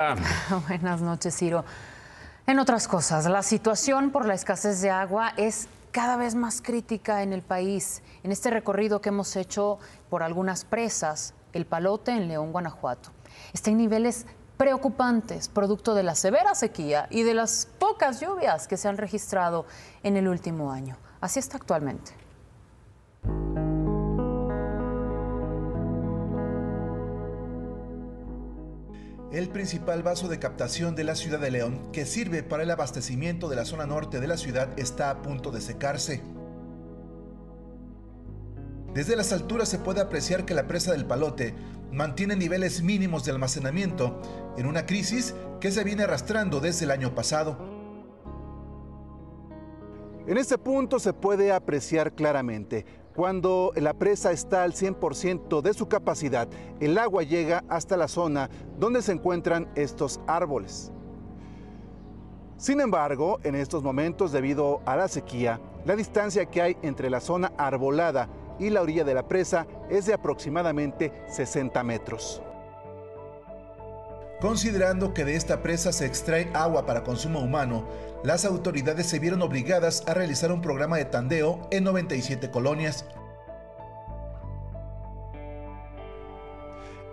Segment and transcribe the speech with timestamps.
[0.68, 1.64] Buenas noches, Ciro.
[2.46, 7.22] En otras cosas, la situación por la escasez de agua es cada vez más crítica
[7.22, 8.02] en el país.
[8.22, 9.78] En este recorrido que hemos hecho
[10.08, 13.10] por algunas presas, el Palote en León, Guanajuato,
[13.52, 14.24] está en niveles
[14.56, 19.66] preocupantes, producto de la severa sequía y de las pocas lluvias que se han registrado
[20.02, 20.96] en el último año.
[21.20, 22.12] Así está actualmente.
[29.32, 33.48] El principal vaso de captación de la ciudad de León, que sirve para el abastecimiento
[33.48, 36.20] de la zona norte de la ciudad, está a punto de secarse.
[38.92, 41.54] Desde las alturas se puede apreciar que la presa del Palote
[41.92, 44.20] mantiene niveles mínimos de almacenamiento
[44.56, 47.56] en una crisis que se viene arrastrando desde el año pasado.
[50.26, 55.88] En este punto se puede apreciar claramente cuando la presa está al 100% de su
[55.88, 56.48] capacidad,
[56.80, 60.92] el agua llega hasta la zona donde se encuentran estos árboles.
[62.56, 67.20] Sin embargo, en estos momentos, debido a la sequía, la distancia que hay entre la
[67.20, 72.42] zona arbolada y la orilla de la presa es de aproximadamente 60 metros.
[74.40, 77.84] Considerando que de esta presa se extrae agua para consumo humano,
[78.24, 83.04] las autoridades se vieron obligadas a realizar un programa de tandeo en 97 colonias.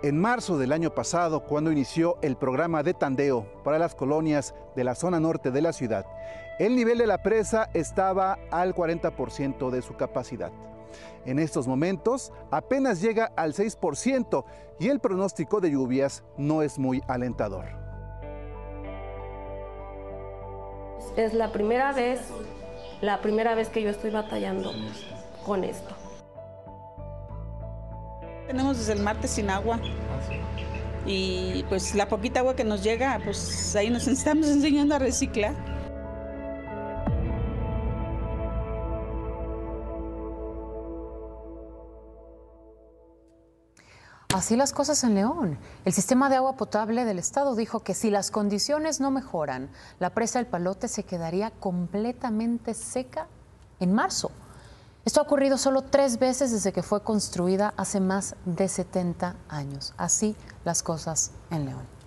[0.02, 4.84] En marzo del año pasado, cuando inició el programa de tandeo para las colonias de
[4.84, 6.06] la zona norte de la ciudad,
[6.58, 10.50] el nivel de la presa estaba al 40% de su capacidad.
[11.24, 14.44] En estos momentos apenas llega al 6%
[14.78, 17.66] y el pronóstico de lluvias no es muy alentador.
[21.16, 22.20] Es la primera vez,
[23.00, 24.72] la primera vez que yo estoy batallando
[25.44, 25.94] con esto.
[28.46, 29.80] Tenemos desde el martes sin agua
[31.04, 35.77] y pues la poquita agua que nos llega, pues ahí nos estamos enseñando a reciclar.
[44.34, 45.58] Así las cosas en León.
[45.86, 50.10] El sistema de agua potable del estado dijo que si las condiciones no mejoran, la
[50.10, 53.26] presa del Palote se quedaría completamente seca
[53.80, 54.30] en marzo.
[55.06, 59.94] Esto ha ocurrido solo tres veces desde que fue construida hace más de 70 años.
[59.96, 61.97] Así las cosas en León.